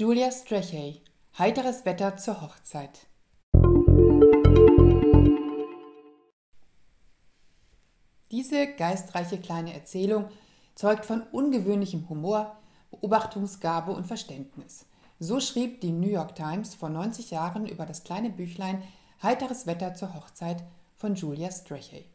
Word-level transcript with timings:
Julia 0.00 0.32
Strachey 0.32 1.02
Heiteres 1.36 1.84
Wetter 1.84 2.16
zur 2.16 2.40
Hochzeit 2.40 3.06
Diese 8.30 8.66
geistreiche 8.78 9.36
kleine 9.36 9.74
Erzählung 9.74 10.30
zeugt 10.74 11.04
von 11.04 11.20
ungewöhnlichem 11.32 12.08
Humor, 12.08 12.56
Beobachtungsgabe 12.90 13.92
und 13.92 14.06
Verständnis. 14.06 14.86
So 15.18 15.38
schrieb 15.38 15.82
die 15.82 15.92
New 15.92 16.08
York 16.08 16.34
Times 16.34 16.74
vor 16.74 16.88
90 16.88 17.30
Jahren 17.30 17.66
über 17.66 17.84
das 17.84 18.02
kleine 18.02 18.30
Büchlein 18.30 18.82
Heiteres 19.22 19.66
Wetter 19.66 19.92
zur 19.92 20.14
Hochzeit 20.14 20.64
von 20.96 21.14
Julia 21.14 21.50
Strachey. 21.50 22.06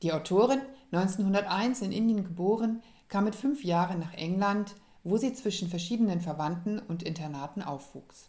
Die 0.00 0.14
Autorin, 0.14 0.62
1901 0.90 1.82
in 1.82 1.92
Indien 1.92 2.24
geboren, 2.24 2.82
kam 3.08 3.24
mit 3.24 3.34
fünf 3.34 3.62
Jahren 3.62 3.98
nach 3.98 4.14
England, 4.14 4.74
wo 5.04 5.16
sie 5.16 5.32
zwischen 5.34 5.68
verschiedenen 5.68 6.20
Verwandten 6.20 6.78
und 6.78 7.02
Internaten 7.02 7.62
aufwuchs. 7.62 8.28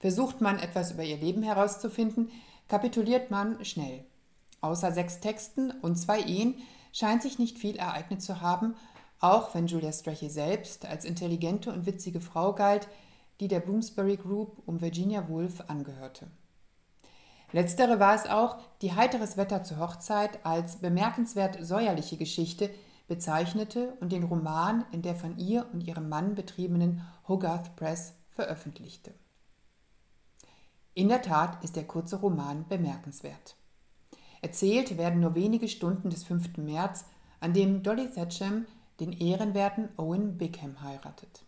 Versucht 0.00 0.40
man 0.40 0.58
etwas 0.58 0.92
über 0.92 1.04
ihr 1.04 1.16
Leben 1.16 1.42
herauszufinden, 1.42 2.30
kapituliert 2.68 3.30
man 3.30 3.64
schnell. 3.64 4.04
Außer 4.60 4.92
sechs 4.92 5.20
Texten 5.20 5.70
und 5.70 5.96
zwei 5.96 6.20
Ehen 6.20 6.54
scheint 6.92 7.22
sich 7.22 7.38
nicht 7.38 7.58
viel 7.58 7.76
ereignet 7.76 8.22
zu 8.22 8.40
haben, 8.40 8.74
auch 9.20 9.54
wenn 9.54 9.66
Julia 9.66 9.92
Strachey 9.92 10.28
selbst 10.28 10.84
als 10.86 11.04
intelligente 11.04 11.72
und 11.72 11.86
witzige 11.86 12.20
Frau 12.20 12.52
galt, 12.52 12.88
die 13.40 13.48
der 13.48 13.60
Bloomsbury 13.60 14.16
Group 14.16 14.62
um 14.66 14.80
Virginia 14.80 15.28
Woolf 15.28 15.62
angehörte. 15.68 16.26
Letztere 17.52 18.00
war 18.00 18.14
es 18.14 18.26
auch, 18.26 18.56
die 18.80 18.94
heiteres 18.94 19.36
Wetter 19.36 19.62
zur 19.62 19.78
Hochzeit 19.78 20.44
als 20.44 20.76
bemerkenswert 20.76 21.58
säuerliche 21.60 22.16
Geschichte 22.16 22.70
bezeichnete 23.12 23.92
und 24.00 24.10
den 24.10 24.24
Roman 24.24 24.86
in 24.90 25.02
der 25.02 25.14
von 25.14 25.36
ihr 25.36 25.66
und 25.74 25.82
ihrem 25.82 26.08
Mann 26.08 26.34
betriebenen 26.34 27.02
Hogarth 27.28 27.76
Press 27.76 28.14
veröffentlichte. 28.30 29.12
In 30.94 31.10
der 31.10 31.20
Tat 31.20 31.62
ist 31.62 31.76
der 31.76 31.86
kurze 31.86 32.16
Roman 32.16 32.66
bemerkenswert. 32.68 33.56
Erzählt 34.40 34.96
werden 34.96 35.20
nur 35.20 35.34
wenige 35.34 35.68
Stunden 35.68 36.08
des 36.08 36.24
5. 36.24 36.56
März, 36.56 37.04
an 37.38 37.52
dem 37.52 37.82
Dolly 37.82 38.08
Thatcham 38.10 38.64
den 38.98 39.12
ehrenwerten 39.12 39.90
Owen 39.98 40.38
Bickham 40.38 40.80
heiratet. 40.80 41.44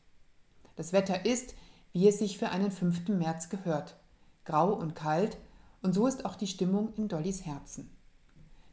Das 0.76 0.92
Wetter 0.92 1.24
ist, 1.24 1.54
wie 1.94 2.06
es 2.06 2.18
sich 2.18 2.36
für 2.36 2.50
einen 2.50 2.72
5. 2.72 3.08
März 3.08 3.48
gehört, 3.48 3.96
grau 4.44 4.74
und 4.74 4.94
kalt, 4.94 5.38
und 5.80 5.94
so 5.94 6.06
ist 6.06 6.26
auch 6.26 6.36
die 6.36 6.46
Stimmung 6.46 6.92
in 6.96 7.08
Dollys 7.08 7.46
Herzen. 7.46 7.90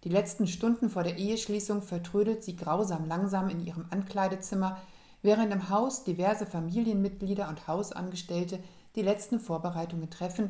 Die 0.03 0.09
letzten 0.09 0.47
Stunden 0.47 0.89
vor 0.89 1.03
der 1.03 1.17
Eheschließung 1.17 1.83
vertrödelt 1.83 2.44
sie 2.44 2.55
grausam 2.55 3.07
langsam 3.07 3.49
in 3.49 3.66
ihrem 3.66 3.85
Ankleidezimmer, 3.91 4.80
während 5.21 5.53
im 5.53 5.69
Haus 5.69 6.03
diverse 6.03 6.45
Familienmitglieder 6.45 7.47
und 7.47 7.67
Hausangestellte 7.67 8.59
die 8.95 9.03
letzten 9.03 9.39
Vorbereitungen 9.39 10.09
treffen, 10.09 10.49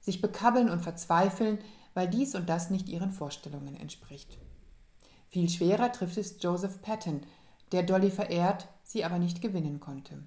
sich 0.00 0.20
bekabbeln 0.20 0.70
und 0.70 0.80
verzweifeln, 0.80 1.58
weil 1.94 2.08
dies 2.08 2.34
und 2.34 2.48
das 2.48 2.70
nicht 2.70 2.88
ihren 2.88 3.10
Vorstellungen 3.10 3.76
entspricht. 3.76 4.38
Viel 5.28 5.48
schwerer 5.48 5.90
trifft 5.92 6.18
es 6.18 6.36
Joseph 6.40 6.80
Patton, 6.82 7.22
der 7.72 7.82
Dolly 7.82 8.10
verehrt, 8.10 8.68
sie 8.84 9.04
aber 9.04 9.18
nicht 9.18 9.40
gewinnen 9.40 9.80
konnte. 9.80 10.22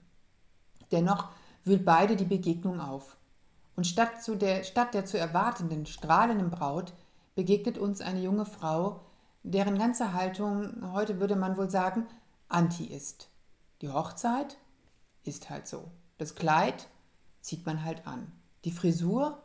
Dennoch 0.92 1.30
wühlt 1.64 1.86
beide 1.86 2.16
die 2.16 2.26
Begegnung 2.26 2.80
auf. 2.80 3.18
Und 3.76 3.86
statt, 3.86 4.12
der, 4.42 4.64
statt 4.64 4.94
der 4.94 5.06
zu 5.06 5.18
erwartenden, 5.18 5.86
strahlenden 5.86 6.50
Braut 6.50 6.94
begegnet 7.36 7.78
uns 7.78 8.02
eine 8.02 8.22
junge 8.22 8.46
Frau, 8.46 9.02
deren 9.44 9.78
ganze 9.78 10.14
Haltung, 10.14 10.92
heute 10.94 11.20
würde 11.20 11.36
man 11.36 11.58
wohl 11.58 11.70
sagen, 11.70 12.08
anti 12.50 12.86
ist. 12.86 13.30
Die 13.82 13.90
Hochzeit 13.90 14.58
ist 15.24 15.50
halt 15.50 15.68
so. 15.68 15.92
Das 16.18 16.36
Kleid 16.36 16.88
zieht 17.42 17.66
man 17.66 17.84
halt 17.84 18.08
an. 18.08 18.32
Die 18.64 18.72
Frisur 18.72 19.44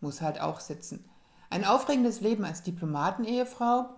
muss 0.00 0.20
halt 0.20 0.40
auch 0.40 0.60
sitzen. 0.60 1.04
Ein 1.50 1.64
aufregendes 1.64 2.20
Leben 2.20 2.44
als 2.44 2.62
Diplomatenehefrau 2.62 3.90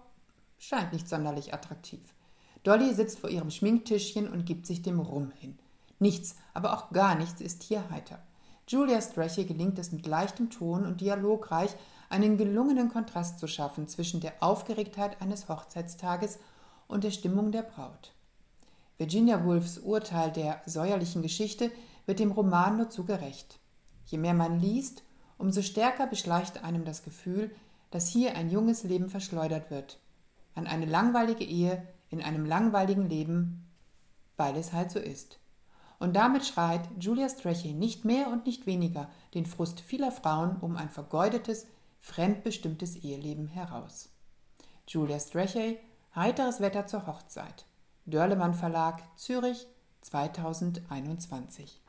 scheint 0.58 0.92
nicht 0.92 1.08
sonderlich 1.08 1.52
attraktiv. 1.52 2.14
Dolly 2.62 2.94
sitzt 2.94 3.18
vor 3.18 3.30
ihrem 3.30 3.50
Schminktischchen 3.50 4.28
und 4.28 4.46
gibt 4.46 4.66
sich 4.66 4.82
dem 4.82 5.00
Rum 5.00 5.32
hin. 5.32 5.58
Nichts, 5.98 6.36
aber 6.54 6.72
auch 6.72 6.90
gar 6.90 7.14
nichts 7.14 7.40
ist 7.40 7.62
hier 7.62 7.90
heiter. 7.90 8.22
Julia 8.66 9.00
Strachey 9.00 9.44
gelingt 9.44 9.78
es 9.78 9.92
mit 9.92 10.06
leichtem 10.06 10.48
Ton 10.48 10.86
und 10.86 11.00
dialogreich, 11.00 11.76
einen 12.14 12.36
gelungenen 12.36 12.90
Kontrast 12.90 13.40
zu 13.40 13.48
schaffen 13.48 13.88
zwischen 13.88 14.20
der 14.20 14.34
Aufgeregtheit 14.40 15.20
eines 15.20 15.48
Hochzeitstages 15.48 16.38
und 16.86 17.02
der 17.02 17.10
Stimmung 17.10 17.50
der 17.50 17.62
Braut. 17.62 18.12
Virginia 18.98 19.44
Woolfs 19.44 19.78
Urteil 19.78 20.30
der 20.30 20.62
säuerlichen 20.64 21.22
Geschichte 21.22 21.72
wird 22.06 22.20
dem 22.20 22.30
Roman 22.30 22.76
nur 22.76 22.88
zu 22.88 23.04
gerecht. 23.04 23.58
Je 24.06 24.18
mehr 24.18 24.32
man 24.32 24.60
liest, 24.60 25.02
umso 25.38 25.60
stärker 25.60 26.06
beschleicht 26.06 26.62
einem 26.62 26.84
das 26.84 27.02
Gefühl, 27.02 27.50
dass 27.90 28.06
hier 28.06 28.36
ein 28.36 28.48
junges 28.48 28.84
Leben 28.84 29.08
verschleudert 29.08 29.72
wird. 29.72 29.98
An 30.54 30.68
eine 30.68 30.86
langweilige 30.86 31.44
Ehe 31.44 31.82
in 32.10 32.22
einem 32.22 32.46
langweiligen 32.46 33.08
Leben, 33.08 33.66
weil 34.36 34.56
es 34.56 34.72
halt 34.72 34.92
so 34.92 35.00
ist. 35.00 35.40
Und 35.98 36.14
damit 36.14 36.46
schreit 36.46 36.88
Julia 37.00 37.28
Strachey 37.28 37.72
nicht 37.72 38.04
mehr 38.04 38.28
und 38.28 38.46
nicht 38.46 38.66
weniger 38.66 39.08
den 39.34 39.46
Frust 39.46 39.80
vieler 39.80 40.12
Frauen 40.12 40.58
um 40.60 40.76
ein 40.76 40.90
vergeudetes, 40.90 41.66
fremdbestimmtes 42.04 42.96
Eheleben 42.96 43.48
heraus. 43.48 44.10
Julia 44.86 45.18
Strachey, 45.18 45.78
Heiteres 46.14 46.60
Wetter 46.60 46.86
zur 46.86 47.06
Hochzeit. 47.06 47.64
Dörlemann 48.04 48.52
Verlag, 48.52 49.02
Zürich, 49.16 49.66
2021. 50.02 51.80